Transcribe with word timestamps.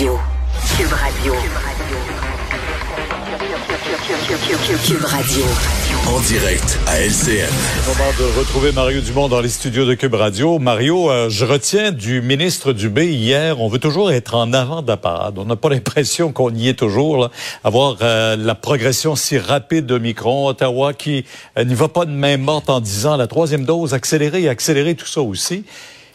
Radio. 0.00 0.18
Cube 0.78 0.92
Radio. 0.92 1.34
Cube 4.86 5.04
Radio. 5.04 5.44
En 6.08 6.20
direct 6.20 6.78
à 6.86 7.00
LCN. 7.02 7.52
Moment 7.86 8.10
de 8.18 8.38
retrouver 8.38 8.72
Mario 8.72 9.02
Dumont 9.02 9.28
dans 9.28 9.42
les 9.42 9.50
studios 9.50 9.84
de 9.84 9.92
Cube 9.92 10.14
Radio. 10.14 10.58
Mario, 10.58 11.10
euh, 11.10 11.28
je 11.28 11.44
retiens 11.44 11.92
du 11.92 12.22
ministre 12.22 12.72
Dubé 12.72 13.12
hier, 13.12 13.60
on 13.60 13.68
veut 13.68 13.78
toujours 13.78 14.10
être 14.10 14.34
en 14.34 14.54
avant 14.54 14.80
de 14.80 14.88
la 14.88 14.96
parade. 14.96 15.38
On 15.38 15.44
n'a 15.44 15.56
pas 15.56 15.68
l'impression 15.68 16.32
qu'on 16.32 16.54
y 16.54 16.68
est 16.68 16.78
toujours. 16.78 17.18
Là. 17.18 17.30
Avoir 17.62 17.98
euh, 18.00 18.36
la 18.36 18.54
progression 18.54 19.16
si 19.16 19.36
rapide 19.36 19.84
de 19.84 19.98
Micron, 19.98 20.46
Ottawa 20.46 20.94
qui 20.94 21.26
euh, 21.58 21.64
n'y 21.64 21.74
va 21.74 21.88
pas 21.88 22.06
de 22.06 22.12
main 22.12 22.38
morte 22.38 22.70
en 22.70 22.80
disant 22.80 23.18
la 23.18 23.26
troisième 23.26 23.66
dose, 23.66 23.92
accélérer 23.92 24.44
et 24.44 24.48
accélérer 24.48 24.94
tout 24.94 25.06
ça 25.06 25.20
aussi. 25.20 25.66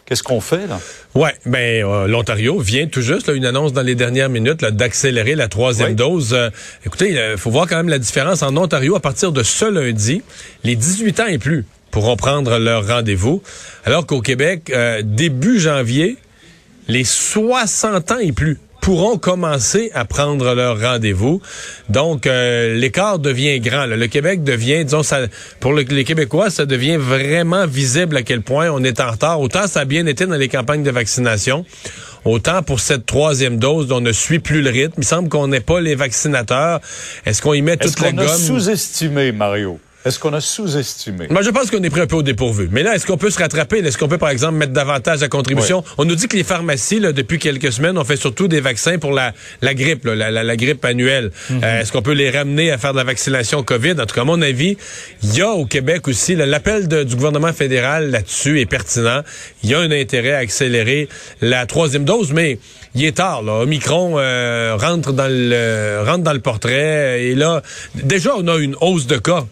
Qu'est-ce 0.06 0.22
qu'on 0.22 0.40
fait 0.40 0.68
là? 0.68 0.80
Ouais, 1.16 1.34
ben 1.46 1.84
euh, 1.84 2.06
l'Ontario 2.06 2.60
vient 2.60 2.86
tout 2.86 3.02
juste 3.02 3.26
là, 3.26 3.34
une 3.34 3.44
annonce 3.44 3.72
dans 3.72 3.82
les 3.82 3.96
dernières 3.96 4.28
minutes 4.28 4.64
d'accélérer 4.64 5.34
la 5.34 5.48
troisième 5.48 5.96
dose. 5.96 6.32
Euh, 6.32 6.50
écoutez, 6.84 7.10
il 7.10 7.36
faut 7.36 7.50
voir 7.50 7.66
quand 7.66 7.76
même 7.76 7.88
la 7.88 7.98
différence 7.98 8.42
en 8.42 8.56
Ontario 8.56 8.94
à 8.94 9.00
partir 9.00 9.32
de 9.32 9.42
ce 9.42 9.64
lundi, 9.64 10.22
les 10.62 10.76
18 10.76 11.20
ans 11.20 11.26
et 11.26 11.38
plus 11.38 11.64
pourront 11.90 12.16
prendre 12.16 12.58
leur 12.58 12.86
rendez-vous, 12.86 13.42
alors 13.84 14.06
qu'au 14.06 14.20
Québec, 14.20 14.70
euh, 14.70 15.02
début 15.02 15.58
janvier, 15.58 16.18
les 16.88 17.04
60 17.04 18.12
ans 18.12 18.18
et 18.18 18.32
plus 18.32 18.58
pourront 18.86 19.18
commencer 19.18 19.90
à 19.94 20.04
prendre 20.04 20.54
leur 20.54 20.80
rendez-vous. 20.80 21.42
Donc, 21.88 22.24
euh, 22.28 22.72
l'écart 22.76 23.18
devient 23.18 23.58
grand. 23.58 23.84
Le 23.84 24.06
Québec 24.06 24.44
devient, 24.44 24.84
disons, 24.84 25.02
ça, 25.02 25.22
pour 25.58 25.72
les 25.72 26.04
Québécois, 26.04 26.50
ça 26.50 26.66
devient 26.66 26.96
vraiment 26.96 27.66
visible 27.66 28.16
à 28.16 28.22
quel 28.22 28.42
point 28.42 28.70
on 28.70 28.84
est 28.84 29.00
en 29.00 29.10
retard. 29.10 29.40
Autant 29.40 29.66
ça 29.66 29.80
a 29.80 29.84
bien 29.84 30.06
été 30.06 30.24
dans 30.26 30.36
les 30.36 30.46
campagnes 30.46 30.84
de 30.84 30.92
vaccination. 30.92 31.64
Autant 32.24 32.62
pour 32.62 32.78
cette 32.78 33.06
troisième 33.06 33.58
dose, 33.58 33.90
on 33.90 34.00
ne 34.00 34.12
suit 34.12 34.38
plus 34.38 34.62
le 34.62 34.70
rythme. 34.70 34.94
Il 34.98 35.04
semble 35.04 35.28
qu'on 35.30 35.48
n'ait 35.48 35.58
pas 35.58 35.80
les 35.80 35.96
vaccinateurs. 35.96 36.80
Est-ce 37.24 37.42
qu'on 37.42 37.54
y 37.54 37.62
met 37.62 37.76
toute 37.76 37.98
la 37.98 38.12
gomme? 38.12 38.28
sous-estimé, 38.28 39.32
Mario? 39.32 39.80
Est-ce 40.06 40.20
qu'on 40.20 40.32
a 40.34 40.40
sous-estimé? 40.40 41.26
Moi, 41.30 41.42
je 41.42 41.50
pense 41.50 41.68
qu'on 41.68 41.82
est 41.82 41.90
pris 41.90 42.00
un 42.00 42.06
peu 42.06 42.14
au 42.14 42.22
dépourvu. 42.22 42.68
Mais 42.70 42.84
là, 42.84 42.94
est-ce 42.94 43.04
qu'on 43.04 43.16
peut 43.16 43.30
se 43.30 43.40
rattraper? 43.40 43.78
Est-ce 43.78 43.98
qu'on 43.98 44.06
peut, 44.06 44.18
par 44.18 44.28
exemple, 44.28 44.54
mettre 44.54 44.72
davantage 44.72 45.20
à 45.24 45.28
contribution? 45.28 45.82
On 45.98 46.04
nous 46.04 46.14
dit 46.14 46.28
que 46.28 46.36
les 46.36 46.44
pharmacies, 46.44 47.00
là, 47.00 47.10
depuis 47.10 47.40
quelques 47.40 47.72
semaines, 47.72 47.98
ont 47.98 48.04
fait 48.04 48.16
surtout 48.16 48.46
des 48.46 48.60
vaccins 48.60 48.98
pour 48.98 49.10
la, 49.10 49.32
la 49.62 49.74
grippe, 49.74 50.04
la, 50.04 50.30
la, 50.30 50.56
grippe 50.56 50.84
annuelle. 50.84 51.32
Mhm. 51.50 51.60
Euh, 51.64 51.80
est-ce 51.80 51.90
qu'on 51.90 52.02
peut 52.02 52.12
les 52.12 52.30
ramener 52.30 52.70
à 52.70 52.78
faire 52.78 52.92
de 52.92 52.98
la 52.98 53.04
vaccination 53.04 53.64
COVID? 53.64 53.94
En 54.00 54.06
tout 54.06 54.14
cas, 54.14 54.20
à 54.20 54.24
mon 54.24 54.40
avis, 54.42 54.76
il 55.24 55.34
y 55.34 55.42
a 55.42 55.50
au 55.50 55.66
Québec 55.66 56.06
aussi, 56.06 56.36
l'appel 56.36 56.86
du 56.86 57.16
gouvernement 57.16 57.52
fédéral 57.52 58.12
là-dessus 58.12 58.60
est 58.60 58.66
pertinent. 58.66 59.22
Il 59.64 59.70
y 59.70 59.74
a 59.74 59.80
un 59.80 59.90
intérêt 59.90 60.34
à 60.34 60.38
accélérer 60.38 61.08
la 61.40 61.66
troisième 61.66 62.04
dose, 62.04 62.32
mais 62.32 62.60
il 62.94 63.04
est 63.04 63.16
tard. 63.16 63.42
Là. 63.42 63.54
Omicron 63.62 64.18
euh, 64.18 64.76
rentre 64.78 65.12
dans 65.12 65.26
le 65.28 66.04
rentre 66.06 66.22
dans 66.22 66.32
le 66.32 66.38
portrait. 66.38 67.24
Et 67.24 67.34
là, 67.34 67.62
déjà, 67.94 68.34
on 68.36 68.46
a 68.46 68.56
une 68.56 68.76
hausse 68.80 69.08
de 69.08 69.16
cas 69.16 69.46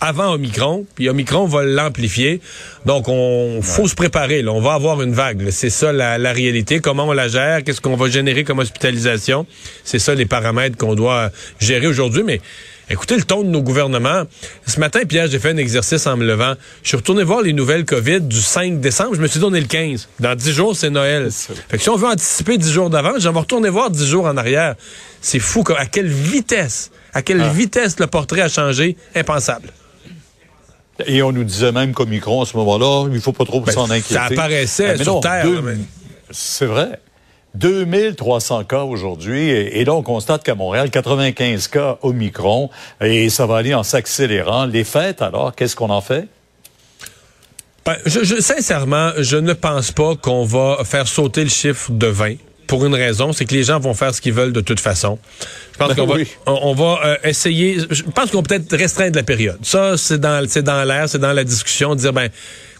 avant 0.00 0.32
Omicron, 0.32 0.86
puis 0.94 1.08
Omicron 1.08 1.46
va 1.46 1.64
l'amplifier. 1.64 2.40
Donc, 2.86 3.08
on 3.08 3.60
faut 3.62 3.88
se 3.88 3.94
préparer. 3.94 4.42
Là. 4.42 4.52
On 4.52 4.60
va 4.60 4.74
avoir 4.74 5.02
une 5.02 5.12
vague. 5.12 5.50
C'est 5.50 5.70
ça 5.70 5.92
la, 5.92 6.18
la, 6.18 6.32
réalité. 6.32 6.80
Comment 6.80 7.06
on 7.06 7.12
la 7.12 7.28
gère? 7.28 7.64
Qu'est-ce 7.64 7.80
qu'on 7.80 7.96
va 7.96 8.08
générer 8.08 8.44
comme 8.44 8.58
hospitalisation? 8.58 9.46
C'est 9.84 9.98
ça 9.98 10.14
les 10.14 10.26
paramètres 10.26 10.76
qu'on 10.76 10.94
doit 10.94 11.30
gérer 11.60 11.86
aujourd'hui. 11.86 12.22
Mais 12.22 12.40
écoutez 12.90 13.16
le 13.16 13.24
ton 13.24 13.42
de 13.42 13.48
nos 13.48 13.62
gouvernements. 13.62 14.24
Ce 14.66 14.78
matin, 14.80 15.00
Pierre, 15.06 15.28
j'ai 15.28 15.38
fait 15.38 15.50
un 15.50 15.56
exercice 15.56 16.06
en 16.06 16.16
me 16.16 16.26
levant. 16.26 16.54
Je 16.82 16.88
suis 16.88 16.96
retourné 16.96 17.24
voir 17.24 17.42
les 17.42 17.52
nouvelles 17.52 17.84
COVID 17.84 18.20
du 18.22 18.40
5 18.40 18.80
décembre. 18.80 19.14
Je 19.14 19.20
me 19.20 19.26
suis 19.26 19.40
donné 19.40 19.60
le 19.60 19.66
15. 19.66 20.08
Dans 20.20 20.34
10 20.34 20.52
jours, 20.52 20.76
c'est 20.76 20.90
Noël. 20.90 21.28
Fait 21.68 21.76
que 21.76 21.82
si 21.82 21.88
on 21.88 21.96
veut 21.96 22.08
anticiper 22.08 22.58
10 22.58 22.72
jours 22.72 22.90
d'avance, 22.90 23.22
j'en 23.22 23.32
vais 23.32 23.40
retourner 23.40 23.68
voir 23.68 23.90
10 23.90 24.06
jours 24.06 24.26
en 24.26 24.36
arrière. 24.36 24.74
C'est 25.20 25.40
fou. 25.40 25.64
À 25.76 25.86
quelle 25.86 26.08
vitesse, 26.08 26.90
à 27.12 27.22
quelle 27.22 27.40
ah. 27.40 27.48
vitesse 27.48 27.98
le 27.98 28.06
portrait 28.06 28.42
a 28.42 28.48
changé? 28.48 28.96
Impensable. 29.14 29.70
Et 31.06 31.22
on 31.22 31.32
nous 31.32 31.44
disait 31.44 31.72
même 31.72 31.92
qu'Omicron, 31.92 32.42
à 32.42 32.46
ce 32.46 32.56
moment-là, 32.56 33.06
il 33.08 33.14
ne 33.14 33.20
faut 33.20 33.32
pas 33.32 33.44
trop 33.44 33.60
ben, 33.60 33.72
s'en 33.72 33.84
inquiéter. 33.84 34.14
Ça 34.14 34.24
apparaissait 34.24 35.00
euh, 35.00 35.02
sur 35.02 35.20
Terre. 35.20 35.46
C'est 36.30 36.66
vrai. 36.66 37.00
2300 37.54 38.64
cas 38.64 38.82
aujourd'hui. 38.82 39.50
Et, 39.50 39.84
là, 39.84 39.94
on 39.94 40.02
constate 40.02 40.42
qu'à 40.42 40.54
Montréal, 40.54 40.90
95 40.90 41.68
cas 41.68 41.98
Omicron. 42.02 42.70
Et 43.00 43.30
ça 43.30 43.46
va 43.46 43.56
aller 43.58 43.74
en 43.74 43.82
s'accélérant. 43.82 44.66
Les 44.66 44.84
fêtes, 44.84 45.22
alors, 45.22 45.54
qu'est-ce 45.54 45.76
qu'on 45.76 45.90
en 45.90 46.00
fait? 46.00 46.28
Ben, 47.86 47.96
je, 48.04 48.40
sincèrement, 48.40 49.12
je 49.16 49.36
ne 49.36 49.54
pense 49.54 49.92
pas 49.92 50.14
qu'on 50.16 50.44
va 50.44 50.78
faire 50.84 51.08
sauter 51.08 51.42
le 51.42 51.48
chiffre 51.48 51.90
de 51.90 52.06
20 52.06 52.34
pour 52.68 52.86
une 52.86 52.94
raison, 52.94 53.32
c'est 53.32 53.46
que 53.46 53.54
les 53.54 53.64
gens 53.64 53.80
vont 53.80 53.94
faire 53.94 54.14
ce 54.14 54.20
qu'ils 54.20 54.34
veulent 54.34 54.52
de 54.52 54.60
toute 54.60 54.78
façon. 54.78 55.18
Je 55.72 55.78
pense 55.78 55.88
ben 55.88 55.96
qu'on 55.96 56.06
va, 56.06 56.16
on, 56.46 56.74
va 56.74 57.00
euh, 57.04 57.16
essayer. 57.24 57.78
Je 57.90 58.02
pense 58.04 58.30
qu'on 58.30 58.42
peut 58.42 58.58
peut-être 58.58 58.76
restreindre 58.76 59.16
la 59.16 59.24
période. 59.24 59.58
Ça, 59.62 59.96
c'est 59.96 60.20
dans, 60.20 60.46
c'est 60.48 60.62
dans 60.62 60.84
l'air, 60.84 61.08
c'est 61.08 61.18
dans 61.18 61.32
la 61.32 61.44
discussion. 61.44 61.94
De 61.96 62.00
dire 62.00 62.12
ben, 62.12 62.28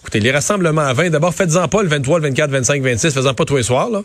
écoutez, 0.01 0.21
les 0.21 0.31
rassemblements 0.31 0.83
à 0.83 0.93
20, 0.93 1.11
d'abord, 1.11 1.35
faites-en 1.35 1.67
pas 1.67 1.83
le 1.83 1.89
23, 1.89 2.21
le 2.21 2.29
24, 2.29 2.51
25, 2.51 2.83
26, 2.83 3.15
faites-en 3.15 3.35
pas 3.35 3.45
tous 3.45 3.57
les 3.57 3.63
soirs 3.65 3.91
là. 3.91 4.03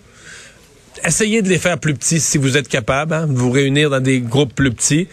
Essayez 1.05 1.41
de 1.41 1.49
les 1.49 1.57
faire 1.57 1.77
plus 1.77 1.95
petits 1.95 2.21
si 2.21 2.37
vous 2.37 2.55
êtes 2.55 2.69
capable, 2.69 3.13
hein, 3.13 3.27
de 3.27 3.33
vous 3.33 3.51
réunir 3.51 3.89
dans 3.89 3.99
des 3.99 4.21
groupes 4.21 4.55
plus 4.55 4.71
petits 4.71 5.07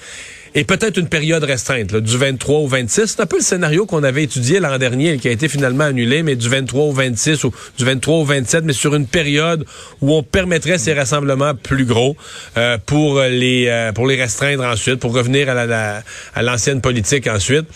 et 0.54 0.64
peut-être 0.64 0.98
une 0.98 1.08
période 1.08 1.44
restreinte, 1.44 1.94
du 1.94 2.16
23 2.16 2.58
au 2.60 2.66
26. 2.66 3.06
C'est 3.06 3.20
un 3.20 3.26
peu 3.26 3.36
le 3.36 3.42
scénario 3.42 3.86
qu'on 3.86 4.02
avait 4.02 4.24
étudié 4.24 4.60
l'an 4.60 4.78
dernier 4.78 5.18
qui 5.18 5.28
a 5.28 5.30
été 5.30 5.48
finalement 5.48 5.84
annulé, 5.84 6.22
mais 6.22 6.36
du 6.36 6.48
23 6.48 6.84
au 6.84 6.92
26 6.92 7.44
ou 7.44 7.54
du 7.78 7.84
23 7.84 8.14
au 8.16 8.24
27, 8.24 8.64
mais 8.64 8.72
sur 8.72 8.94
une 8.94 9.06
période 9.06 9.64
où 10.00 10.14
on 10.14 10.22
permettrait 10.22 10.78
ces 10.78 10.92
rassemblements 10.92 11.54
plus 11.54 11.84
gros 11.84 12.16
euh, 12.56 12.78
pour 12.84 13.20
les 13.20 13.66
euh, 13.68 13.92
pour 13.92 14.06
les 14.06 14.20
restreindre 14.20 14.64
ensuite, 14.64 14.96
pour 14.96 15.14
revenir 15.14 15.48
à 15.48 15.66
la, 15.66 16.02
à 16.34 16.42
l'ancienne 16.42 16.80
politique 16.80 17.26
ensuite. 17.26 17.66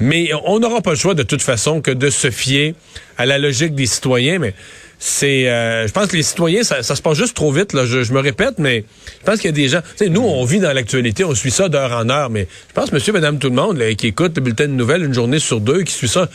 Mais 0.00 0.30
on 0.44 0.58
n'aura 0.60 0.80
pas 0.80 0.90
le 0.90 0.96
choix 0.96 1.14
de 1.14 1.22
toute 1.22 1.42
façon 1.42 1.80
que 1.80 1.90
de 1.90 2.10
se 2.10 2.30
fier 2.30 2.74
à 3.16 3.26
la 3.26 3.38
logique 3.38 3.74
des 3.74 3.86
citoyens, 3.86 4.38
mais 4.38 4.54
c'est 4.98 5.48
euh, 5.48 5.86
je 5.86 5.92
pense 5.92 6.06
que 6.08 6.16
les 6.16 6.22
citoyens 6.22 6.62
ça, 6.62 6.82
se 6.82 7.02
passe 7.02 7.16
juste 7.16 7.34
trop 7.34 7.52
vite 7.52 7.72
là. 7.72 7.84
Je, 7.86 8.12
me 8.12 8.20
répète 8.20 8.58
mais 8.58 8.84
je 9.20 9.24
pense 9.24 9.36
qu'il 9.36 9.46
y 9.46 9.48
a 9.48 9.52
des 9.52 9.68
gens 9.68 9.80
nous 10.08 10.22
on 10.22 10.44
vit 10.44 10.58
dans 10.58 10.72
l'actualité 10.72 11.24
on 11.24 11.34
suit 11.34 11.50
ça 11.50 11.68
d'heure 11.68 11.92
en 11.92 12.08
heure 12.08 12.30
mais 12.30 12.48
je 12.68 12.74
pense 12.74 12.92
monsieur 12.92 13.12
madame 13.12 13.38
tout 13.38 13.48
le 13.48 13.54
monde 13.54 13.78
qui 13.96 14.08
écoute 14.08 14.32
le 14.36 14.42
bulletin 14.42 14.66
de 14.66 14.72
nouvelles 14.72 15.04
une 15.04 15.14
journée 15.14 15.38
sur 15.38 15.60
deux 15.60 15.82
qui 15.82 15.92
suit 15.92 16.08
ça 16.08 16.28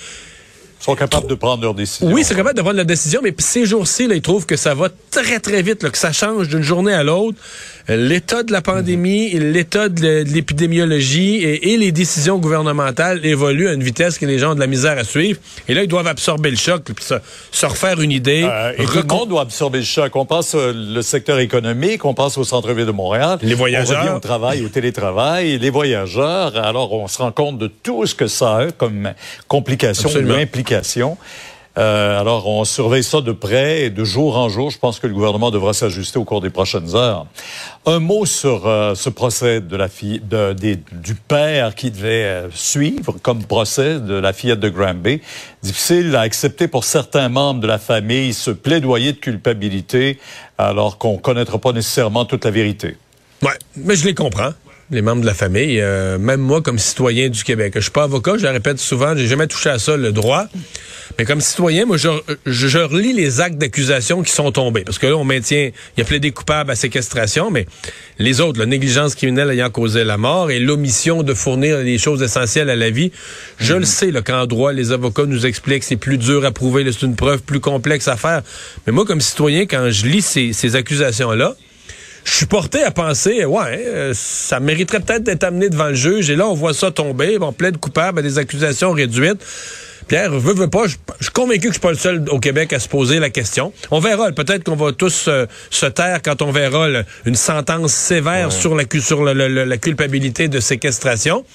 sont 0.84 0.96
capables 0.96 1.28
de 1.28 1.36
prendre 1.36 1.64
leurs 1.64 1.74
décisions. 1.74 2.12
Oui, 2.12 2.24
c'est 2.26 2.36
capable 2.36 2.58
de 2.58 2.62
prendre 2.62 2.76
la 2.76 2.84
décision, 2.84 3.22
mais 3.24 3.34
ces 3.38 3.66
jours-ci, 3.66 4.06
ils 4.10 4.22
trouvent 4.22 4.46
que 4.46 4.58
ça 4.58 4.74
va 4.74 4.90
très, 5.12 5.40
très 5.40 5.62
vite, 5.62 5.82
là, 5.82 5.90
que 5.90 5.98
ça 5.98 6.12
change 6.12 6.50
d'une 6.50 6.62
journée 6.62 6.94
à 6.94 7.04
l'autre. 7.04 7.38
L'état 7.88 8.44
de 8.44 8.52
la 8.52 8.62
pandémie, 8.62 9.30
l'état 9.32 9.88
de 9.90 10.24
l'épidémiologie 10.24 11.36
et, 11.36 11.78
les 11.78 11.92
décisions 11.92 12.38
gouvernementales 12.38 13.26
évoluent 13.26 13.68
à 13.68 13.74
une 13.74 13.84
vitesse 13.84 14.18
que 14.18 14.26
les 14.26 14.40
gens 14.40 14.52
ont 14.52 14.56
de 14.56 14.60
la 14.60 14.68
misère 14.68 14.98
à 14.98 15.04
suivre. 15.04 15.40
Et 15.68 15.74
là, 15.74 15.84
ils 15.84 15.88
doivent 15.88 16.08
absorber 16.08 16.50
le 16.50 16.58
choc, 16.58 16.84
puis 16.84 16.96
se, 17.04 17.66
refaire 17.66 18.00
une 18.02 18.12
idée. 18.12 18.44
Euh, 18.44 18.74
et 18.78 18.86
tout 18.86 18.98
le 18.98 19.04
monde 19.04 19.30
doit 19.30 19.42
absorber 19.42 19.80
le 19.80 19.86
choc. 19.86 20.16
On 20.16 20.26
pense 20.26 20.54
au 20.54 20.74
le 20.74 21.02
secteur 21.02 21.40
économique, 21.40 22.06
on 22.06 22.14
pense 22.14 22.38
au 22.38 22.44
centre-ville 22.44 22.86
de 22.86 22.92
Montréal. 22.92 23.40
Les 23.42 23.56
voyageurs. 23.56 24.06
On 24.14 24.18
au 24.18 24.20
travail, 24.20 24.66
au 24.66 24.70
télétravail, 24.70 25.58
les 25.58 25.70
voyageurs. 25.70 26.56
Alors, 26.58 26.94
on 26.94 27.08
se 27.08 27.18
rend 27.20 27.32
compte 27.32 27.58
de 27.58 27.68
tout 27.68 28.06
ce 28.06 28.16
que 28.16 28.28
ça 28.28 28.58
a 28.58 28.72
comme 28.72 29.14
complications 29.48 30.10
ou 30.10 30.32
implications 30.32 30.73
euh, 31.78 32.20
alors, 32.20 32.48
on 32.48 32.66
surveille 32.66 33.04
ça 33.04 33.22
de 33.22 33.32
près 33.32 33.84
et 33.84 33.90
de 33.90 34.04
jour 34.04 34.38
en 34.38 34.48
jour. 34.48 34.70
Je 34.70 34.78
pense 34.78 35.00
que 35.00 35.08
le 35.08 35.14
gouvernement 35.14 35.50
devra 35.50 35.74
s'ajuster 35.74 36.20
au 36.20 36.24
cours 36.24 36.42
des 36.42 36.52
prochaines 36.52 36.96
heures. 36.96 37.26
Un 37.86 38.00
mot 38.00 38.26
sur 38.26 38.68
euh, 38.68 38.94
ce 38.94 39.10
procès 39.10 39.60
de 39.60 39.76
la 39.76 39.88
fille, 39.88 40.22
du 40.22 41.16
père 41.16 41.74
qui 41.74 41.90
devait 41.90 42.26
euh, 42.26 42.52
suivre 42.52 43.16
comme 43.24 43.44
procès 43.44 44.00
de 44.00 44.14
la 44.14 44.34
fillette 44.34 44.60
de 44.60 44.70
Granby. 44.70 45.22
Difficile 45.64 46.16
à 46.16 46.22
accepter 46.22 46.68
pour 46.68 46.84
certains 46.84 47.30
membres 47.30 47.60
de 47.60 47.68
la 47.68 47.80
famille 47.80 48.34
ce 48.34 48.52
plaidoyer 48.52 49.14
de 49.14 49.18
culpabilité, 49.18 50.20
alors 50.60 51.00
qu'on 51.00 51.18
connaîtra 51.18 51.58
pas 51.58 51.72
nécessairement 51.72 52.26
toute 52.26 52.46
la 52.46 52.52
vérité. 52.52 52.98
Ouais, 53.42 53.58
mais 53.76 53.96
je 53.96 54.06
les 54.06 54.14
comprends 54.14 54.52
les 54.94 55.02
membres 55.02 55.22
de 55.22 55.26
la 55.26 55.34
famille, 55.34 55.80
euh, 55.82 56.18
même 56.18 56.40
moi 56.40 56.62
comme 56.62 56.80
citoyen 56.80 57.30
du 57.30 57.44
Québec. 57.44 57.74
Je 57.76 57.82
suis 57.82 57.92
pas 57.92 58.04
avocat, 58.04 58.38
je 58.38 58.44
le 58.44 58.50
répète 58.50 58.80
souvent, 58.80 59.16
j'ai 59.16 59.28
jamais 59.28 59.48
touché 59.48 59.70
à 59.70 59.80
ça, 59.80 59.98
le 59.98 60.12
droit. 60.12 60.48
Mais 61.18 61.26
comme 61.26 61.42
citoyen, 61.42 61.86
moi, 61.86 61.98
je, 61.98 62.78
relis 62.78 63.14
les 63.14 63.42
actes 63.42 63.58
d'accusation 63.58 64.24
qui 64.24 64.32
sont 64.32 64.52
tombés. 64.52 64.84
Parce 64.84 64.98
que 64.98 65.08
là, 65.08 65.16
on 65.16 65.24
maintient, 65.24 65.70
il 65.98 66.00
y 66.00 66.02
a 66.02 66.06
plaidé 66.06 66.32
coupable 66.32 66.72
à 66.72 66.76
séquestration, 66.76 67.52
mais 67.52 67.68
les 68.18 68.42
autres, 68.42 68.60
la 68.60 68.66
négligence 68.66 69.14
criminelle 69.14 69.52
ayant 69.52 69.70
causé 69.70 70.04
la 70.04 70.18
mort 70.18 70.50
et 70.50 70.60
l'omission 70.60 71.22
de 71.22 71.34
fournir 71.34 71.80
les 71.80 71.98
choses 71.98 72.24
essentielles 72.24 72.70
à 72.70 72.76
la 72.76 72.90
vie, 72.90 73.12
je 73.60 73.76
le 73.76 73.86
sais, 73.86 74.12
là, 74.12 74.22
qu'en 74.22 74.48
droit, 74.48 74.74
les 74.74 74.92
avocats 74.92 75.26
nous 75.26 75.46
expliquent 75.46 75.84
c'est 75.84 75.98
plus 75.98 76.18
dur 76.18 76.46
à 76.46 76.52
prouver, 76.52 76.90
c'est 76.92 77.06
une 77.06 77.16
preuve 77.16 77.42
plus 77.42 77.60
complexe 77.60 78.08
à 78.08 78.16
faire. 78.16 78.42
Mais 78.88 78.94
moi, 78.94 79.06
comme 79.06 79.22
citoyen, 79.22 79.66
quand 79.66 79.90
je 79.90 80.08
lis 80.08 80.22
ces 80.22 80.76
accusations-là, 80.76 81.56
je 82.24 82.32
suis 82.32 82.46
porté 82.46 82.84
à 82.84 82.92
penser, 82.92 83.46
ouais, 83.46 83.86
euh, 83.88 84.14
ça 84.16 84.60
mériterait 84.60 85.00
peut-être 85.00 85.24
d'être 85.24 85.44
amené 85.44 85.70
devant 85.70 85.90
le 85.90 85.96
juge. 85.96 86.30
Et 86.30 86.36
là, 86.36 86.48
on 86.48 86.54
voit 86.54 86.74
ça 86.74 86.92
tomber. 86.92 87.38
On 87.42 87.54
plaide 87.54 87.78
coupable 87.78 88.20
à 88.20 88.22
des 88.22 88.38
accusations 88.38 88.92
réduites. 88.92 89.44
Pierre, 90.08 90.32
veux, 90.32 90.54
veux 90.54 90.70
pas, 90.70 90.86
je, 90.88 90.96
suis 91.22 91.32
convaincu 91.32 91.62
que 91.62 91.68
je 91.68 91.74
suis 91.74 91.80
pas 91.80 91.92
le 91.92 91.98
seul 91.98 92.26
au 92.30 92.40
Québec 92.40 92.74
à 92.74 92.80
se 92.80 92.90
poser 92.90 93.20
la 93.20 93.30
question. 93.30 93.72
On 93.90 94.00
verra, 94.00 94.32
peut-être 94.32 94.64
qu'on 94.64 94.76
va 94.76 94.92
tous 94.92 95.26
euh, 95.28 95.46
se 95.70 95.86
taire 95.86 96.22
quand 96.22 96.42
on 96.42 96.52
verra 96.52 96.88
une 97.26 97.36
sentence 97.36 97.94
sévère 97.94 98.52
sur, 98.52 98.76
la, 98.76 98.84
sur 99.02 99.24
la 99.24 99.78
culpabilité 99.78 100.50
de 100.50 100.60
séquestration. 100.60 101.46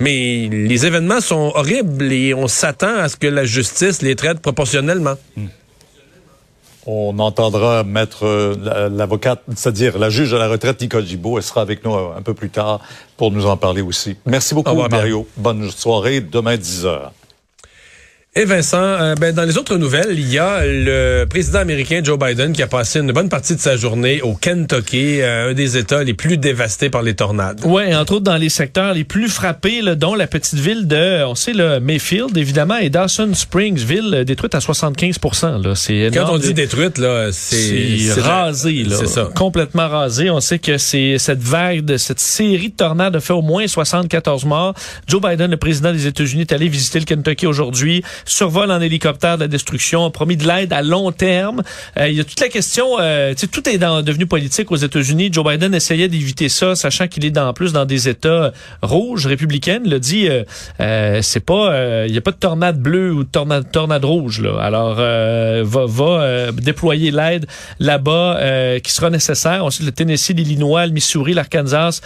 Mais 0.00 0.48
les 0.50 0.86
événements 0.86 1.20
sont 1.20 1.52
horribles 1.54 2.12
et 2.12 2.34
on 2.34 2.48
s'attend 2.48 2.96
à 2.96 3.08
ce 3.08 3.16
que 3.16 3.28
la 3.28 3.44
justice 3.44 4.02
les 4.02 4.16
traite 4.16 4.40
proportionnellement. 4.40 5.14
Hmm. 5.36 5.46
On 6.86 7.18
entendra 7.18 7.82
mettre 7.82 8.26
euh, 8.26 8.88
l'avocate, 8.90 9.42
c'est-à-dire 9.54 9.98
la 9.98 10.10
juge 10.10 10.34
à 10.34 10.38
la 10.38 10.48
retraite, 10.48 10.80
Nicole 10.80 11.06
Gibault. 11.06 11.38
Elle 11.38 11.44
sera 11.44 11.62
avec 11.62 11.84
nous 11.84 11.94
euh, 11.94 12.16
un 12.16 12.22
peu 12.22 12.34
plus 12.34 12.50
tard 12.50 12.80
pour 13.16 13.30
nous 13.30 13.46
en 13.46 13.56
parler 13.56 13.80
aussi. 13.80 14.16
Merci 14.26 14.54
beaucoup, 14.54 14.74
Mario. 14.74 15.26
Bonne 15.36 15.70
soirée. 15.70 16.20
Demain, 16.20 16.56
10 16.56 16.86
heures. 16.86 17.12
Et 18.36 18.46
Vincent, 18.46 18.82
euh, 18.82 19.14
ben, 19.14 19.32
dans 19.32 19.44
les 19.44 19.58
autres 19.58 19.76
nouvelles, 19.76 20.18
il 20.18 20.28
y 20.28 20.40
a 20.40 20.66
le 20.66 21.24
président 21.24 21.60
américain 21.60 22.00
Joe 22.02 22.18
Biden 22.18 22.52
qui 22.52 22.64
a 22.64 22.66
passé 22.66 22.98
une 22.98 23.12
bonne 23.12 23.28
partie 23.28 23.54
de 23.54 23.60
sa 23.60 23.76
journée 23.76 24.22
au 24.22 24.34
Kentucky, 24.34 25.20
euh, 25.20 25.50
un 25.50 25.54
des 25.54 25.76
États 25.76 26.02
les 26.02 26.14
plus 26.14 26.36
dévastés 26.36 26.90
par 26.90 27.02
les 27.02 27.14
tornades. 27.14 27.60
Oui, 27.64 27.94
entre 27.94 28.14
autres 28.14 28.24
dans 28.24 28.36
les 28.36 28.48
secteurs 28.48 28.92
les 28.92 29.04
plus 29.04 29.28
frappés, 29.28 29.82
là, 29.82 29.94
dont 29.94 30.16
la 30.16 30.26
petite 30.26 30.58
ville 30.58 30.88
de, 30.88 31.22
on 31.22 31.36
sait, 31.36 31.52
le 31.52 31.78
Mayfield, 31.78 32.36
évidemment, 32.36 32.76
et 32.76 32.90
Dawson 32.90 33.30
Springs, 33.34 33.78
ville 33.78 34.12
euh, 34.12 34.24
détruite 34.24 34.56
à 34.56 34.60
75 34.60 35.16
là. 35.62 35.76
C'est 35.76 36.10
Quand 36.12 36.32
on 36.32 36.38
dit 36.38 36.54
détruite, 36.54 36.98
là, 36.98 37.28
c'est 37.30 37.98
rasé, 38.18 38.82
là. 38.82 38.96
C'est 38.98 39.06
ça. 39.06 39.30
Complètement 39.36 39.88
rasé. 39.88 40.28
On 40.30 40.40
sait 40.40 40.58
que 40.58 40.76
c'est 40.76 41.18
cette 41.18 41.40
vague, 41.40 41.84
de, 41.84 41.96
cette 41.96 42.18
série 42.18 42.70
de 42.70 42.74
tornades 42.74 43.14
a 43.14 43.20
fait 43.20 43.32
au 43.32 43.42
moins 43.42 43.68
74 43.68 44.44
morts. 44.44 44.74
Joe 45.06 45.22
Biden, 45.22 45.52
le 45.52 45.56
président 45.56 45.92
des 45.92 46.08
États-Unis, 46.08 46.40
est 46.40 46.52
allé 46.52 46.66
visiter 46.66 46.98
le 46.98 47.04
Kentucky 47.04 47.46
aujourd'hui 47.46 48.02
survol 48.24 48.70
en 48.70 48.80
hélicoptère 48.80 49.36
de 49.36 49.42
la 49.42 49.48
destruction, 49.48 50.04
a 50.04 50.10
promis 50.10 50.36
de 50.36 50.46
l'aide 50.46 50.72
à 50.72 50.82
long 50.82 51.12
terme. 51.12 51.62
Euh, 51.98 52.08
il 52.08 52.14
y 52.14 52.20
a 52.20 52.24
toute 52.24 52.40
la 52.40 52.48
question, 52.48 52.86
euh, 53.00 53.34
tout 53.50 53.68
est 53.68 53.78
dans, 53.78 54.02
devenu 54.02 54.26
politique 54.26 54.70
aux 54.72 54.76
États-Unis. 54.76 55.30
Joe 55.32 55.44
Biden 55.44 55.74
essayait 55.74 56.08
d'éviter 56.08 56.48
ça, 56.48 56.74
sachant 56.74 57.08
qu'il 57.08 57.24
est 57.24 57.30
dans 57.30 57.52
plus 57.52 57.72
dans 57.72 57.84
des 57.84 58.08
États 58.08 58.52
rouges, 58.82 59.26
républicaines. 59.26 59.82
Il 59.84 59.94
a 59.94 59.98
dit, 59.98 60.28
euh, 60.28 60.42
euh 60.80 61.20
c'est 61.22 61.44
pas, 61.44 61.72
euh, 61.72 62.04
il 62.06 62.12
n'y 62.12 62.18
a 62.18 62.20
pas 62.20 62.32
de 62.32 62.36
tornade 62.36 62.78
bleue 62.78 63.12
ou 63.12 63.24
de 63.24 63.28
tornade, 63.28 63.70
tornade 63.70 64.04
rouge. 64.04 64.40
Là. 64.40 64.58
Alors, 64.60 64.94
va, 64.94 65.86
va 65.86 66.52
déployer 66.52 67.10
l'aide 67.10 67.46
là-bas 67.80 68.78
qui 68.82 68.92
sera 68.92 69.10
nécessaire. 69.10 69.64
Ensuite, 69.64 69.86
le 69.86 69.92
Tennessee, 69.92 70.30
l'Illinois, 70.30 70.86
le 70.86 70.92
Missouri, 70.92 71.34
l'Arkansas 71.34 72.00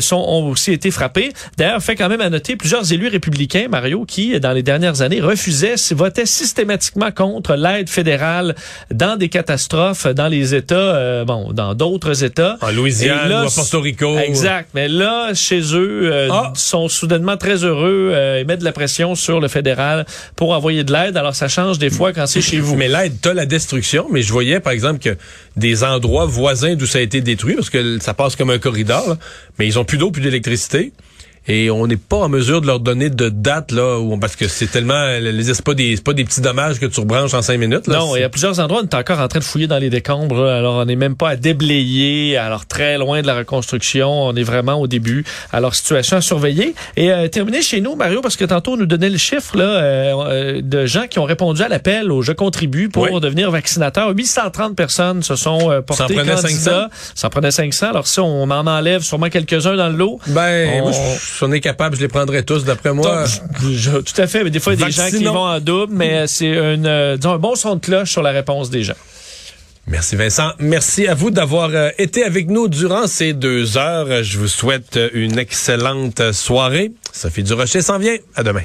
sont 0.00 0.16
ont 0.16 0.48
aussi 0.48 0.72
été 0.72 0.90
frappés. 0.90 1.32
D'ailleurs, 1.56 1.82
fait 1.82 1.96
quand 1.96 2.08
même 2.08 2.20
à 2.20 2.30
noter 2.30 2.56
plusieurs 2.56 2.92
élus 2.92 3.08
républicains, 3.08 3.66
Mario, 3.68 4.04
qui 4.04 4.38
dans 4.40 4.52
les 4.52 4.62
dernières 4.62 5.02
années 5.02 5.20
refusaient, 5.38 5.76
votaient 5.92 6.26
systématiquement 6.26 7.10
contre 7.12 7.54
l'aide 7.54 7.88
fédérale 7.88 8.54
dans 8.92 9.16
des 9.16 9.28
catastrophes 9.28 10.06
dans 10.06 10.28
les 10.28 10.54
États, 10.54 10.74
euh, 10.74 11.24
bon, 11.24 11.52
dans 11.52 11.74
d'autres 11.74 12.24
États. 12.24 12.58
En 12.60 12.70
Louisiane, 12.70 13.28
là, 13.28 13.44
ou 13.44 13.46
à 13.46 13.50
Porto 13.50 13.80
Rico. 13.80 14.18
Exact. 14.18 14.70
Mais 14.74 14.88
là, 14.88 15.32
chez 15.34 15.60
eux, 15.74 16.10
euh, 16.12 16.28
ah. 16.30 16.52
sont 16.54 16.88
soudainement 16.88 17.36
très 17.36 17.64
heureux 17.64 18.10
euh, 18.12 18.40
et 18.40 18.44
mettent 18.44 18.60
de 18.60 18.64
la 18.64 18.72
pression 18.72 19.14
sur 19.14 19.40
le 19.40 19.48
fédéral 19.48 20.06
pour 20.36 20.50
envoyer 20.50 20.84
de 20.84 20.92
l'aide. 20.92 21.16
Alors, 21.16 21.34
ça 21.34 21.48
change 21.48 21.78
des 21.78 21.90
fois 21.90 22.12
quand 22.12 22.26
c'est 22.26 22.40
chez 22.40 22.60
vous. 22.60 22.76
Mais 22.76 22.88
l'aide, 22.88 23.14
t'as 23.20 23.34
la 23.34 23.46
destruction. 23.46 24.06
Mais 24.10 24.22
je 24.22 24.32
voyais, 24.32 24.60
par 24.60 24.72
exemple, 24.72 24.98
que 24.98 25.16
des 25.56 25.84
endroits 25.84 26.26
voisins 26.26 26.74
d'où 26.74 26.86
ça 26.86 26.98
a 26.98 27.02
été 27.02 27.20
détruit, 27.20 27.54
parce 27.54 27.70
que 27.70 27.98
ça 28.00 28.14
passe 28.14 28.36
comme 28.36 28.50
un 28.50 28.58
corridor, 28.58 29.16
mais 29.58 29.66
ils 29.66 29.78
ont 29.78 29.84
plus 29.84 29.98
d'eau, 29.98 30.10
plus 30.10 30.22
d'électricité 30.22 30.92
et 31.48 31.70
on 31.70 31.86
n'est 31.86 31.96
pas 31.96 32.18
en 32.18 32.28
mesure 32.28 32.60
de 32.60 32.66
leur 32.66 32.80
donner 32.80 33.10
de 33.10 33.28
date 33.28 33.72
là 33.72 33.98
où 33.98 34.16
parce 34.18 34.36
que 34.36 34.48
c'est 34.48 34.66
tellement 34.66 35.06
c'est 35.42 35.64
pas 35.64 35.74
des 35.74 35.96
pas 35.96 36.12
des 36.12 36.24
petits 36.24 36.40
dommages 36.40 36.78
que 36.78 36.86
tu 36.86 37.00
rebranches 37.00 37.34
en 37.34 37.42
cinq 37.42 37.58
minutes 37.58 37.86
là, 37.86 37.98
non 37.98 38.16
il 38.16 38.20
y 38.20 38.24
a 38.24 38.28
plusieurs 38.28 38.60
endroits 38.60 38.80
on 38.82 38.86
est 38.86 38.94
encore 38.94 39.20
en 39.20 39.28
train 39.28 39.38
de 39.38 39.44
fouiller 39.44 39.66
dans 39.66 39.78
les 39.78 39.90
décombres 39.90 40.44
alors 40.44 40.76
on 40.76 40.84
n'est 40.84 40.96
même 40.96 41.16
pas 41.16 41.30
à 41.30 41.36
déblayer 41.36 42.36
alors 42.36 42.66
très 42.66 42.98
loin 42.98 43.22
de 43.22 43.26
la 43.26 43.34
reconstruction 43.34 44.08
on 44.28 44.34
est 44.34 44.42
vraiment 44.42 44.80
au 44.80 44.86
début. 44.86 45.24
Alors 45.52 45.74
situation 45.74 46.16
à 46.16 46.20
surveiller. 46.20 46.74
Et 46.96 47.12
euh, 47.12 47.28
terminer 47.28 47.62
chez 47.62 47.80
nous 47.80 47.94
Mario 47.94 48.20
parce 48.20 48.36
que 48.36 48.44
tantôt 48.44 48.72
on 48.72 48.76
nous 48.76 48.86
donnait 48.86 49.10
le 49.10 49.18
chiffre 49.18 49.56
là 49.56 49.64
euh, 49.64 50.14
euh, 50.26 50.60
de 50.62 50.86
gens 50.86 51.06
qui 51.06 51.18
ont 51.18 51.24
répondu 51.24 51.62
à 51.62 51.68
l'appel 51.68 52.10
au 52.12 52.22
je 52.22 52.32
contribue 52.32 52.88
pour 52.88 53.20
devenir 53.20 53.50
vaccinateur. 53.50 54.10
830 54.10 54.76
personnes 54.76 55.22
se 55.22 55.36
sont 55.36 55.70
euh, 55.70 55.80
portées 55.80 56.14
ça 56.14 56.20
en 56.20 56.24
prenait 56.24 56.36
500 56.36 56.70
ça 57.14 57.26
en 57.26 57.30
prenait 57.30 57.50
500 57.50 57.90
alors 57.90 58.06
si 58.06 58.20
on 58.20 58.42
en 58.42 58.66
enlève 58.66 59.02
sûrement 59.02 59.28
quelques-uns 59.28 59.76
dans 59.76 59.88
le 59.88 59.96
lot. 59.96 60.18
Ben 60.28 60.82
moi, 60.82 60.92
si 61.38 61.44
on 61.44 61.52
est 61.52 61.60
capable, 61.60 61.94
je 61.94 62.00
les 62.00 62.08
prendrais 62.08 62.42
tous, 62.42 62.64
d'après 62.64 62.92
moi. 62.92 63.24
tout 63.60 64.20
à 64.20 64.26
fait. 64.26 64.42
Mais 64.42 64.50
des 64.50 64.58
fois, 64.58 64.74
il 64.74 64.80
y 64.80 64.82
a 64.82 64.86
des 64.86 64.92
gens 64.92 65.08
qui 65.08 65.24
vont 65.24 65.46
en 65.46 65.60
double, 65.60 65.92
mais 65.94 66.26
c'est 66.26 66.48
une, 66.48 66.86
euh, 66.86 67.16
un 67.22 67.38
bon 67.38 67.54
son 67.54 67.76
de 67.76 67.80
cloche 67.80 68.10
sur 68.10 68.22
la 68.22 68.30
réponse 68.30 68.70
des 68.70 68.82
gens. 68.82 68.96
Merci 69.86 70.16
Vincent. 70.16 70.52
Merci 70.58 71.06
à 71.06 71.14
vous 71.14 71.30
d'avoir 71.30 71.70
euh, 71.72 71.90
été 71.96 72.24
avec 72.24 72.48
nous 72.48 72.68
durant 72.68 73.06
ces 73.06 73.32
deux 73.32 73.78
heures. 73.78 74.22
Je 74.22 74.36
vous 74.38 74.48
souhaite 74.48 74.98
une 75.14 75.38
excellente 75.38 76.32
soirée. 76.32 76.92
Sophie 77.12 77.42
Durocher 77.42 77.80
s'en 77.80 77.98
vient. 77.98 78.16
À 78.34 78.42
demain. 78.42 78.64